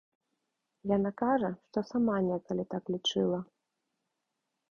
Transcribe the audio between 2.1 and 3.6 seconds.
некалі так лічыла.